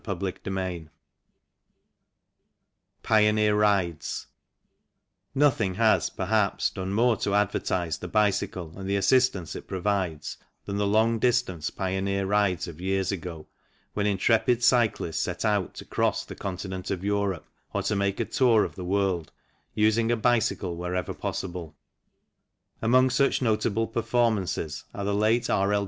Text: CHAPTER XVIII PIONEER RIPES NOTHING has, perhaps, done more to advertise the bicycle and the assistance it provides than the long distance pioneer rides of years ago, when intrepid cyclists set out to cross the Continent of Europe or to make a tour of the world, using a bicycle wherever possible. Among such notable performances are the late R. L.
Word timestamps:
CHAPTER 0.03 0.33
XVIII 0.49 0.89
PIONEER 3.03 3.53
RIPES 3.55 4.25
NOTHING 5.35 5.75
has, 5.75 6.09
perhaps, 6.09 6.71
done 6.71 6.91
more 6.91 7.17
to 7.17 7.35
advertise 7.35 7.99
the 7.99 8.07
bicycle 8.07 8.73
and 8.77 8.89
the 8.89 8.95
assistance 8.95 9.55
it 9.55 9.67
provides 9.67 10.37
than 10.65 10.77
the 10.77 10.87
long 10.87 11.19
distance 11.19 11.69
pioneer 11.69 12.25
rides 12.25 12.67
of 12.67 12.81
years 12.81 13.11
ago, 13.11 13.45
when 13.93 14.07
intrepid 14.07 14.63
cyclists 14.63 15.19
set 15.19 15.45
out 15.45 15.75
to 15.75 15.85
cross 15.85 16.25
the 16.25 16.33
Continent 16.33 16.89
of 16.89 17.03
Europe 17.03 17.45
or 17.71 17.83
to 17.83 17.95
make 17.95 18.19
a 18.19 18.25
tour 18.25 18.63
of 18.63 18.73
the 18.73 18.83
world, 18.83 19.31
using 19.75 20.09
a 20.11 20.17
bicycle 20.17 20.75
wherever 20.77 21.13
possible. 21.13 21.75
Among 22.81 23.11
such 23.11 23.39
notable 23.43 23.85
performances 23.85 24.83
are 24.95 25.05
the 25.05 25.13
late 25.13 25.47
R. 25.47 25.71
L. 25.73 25.79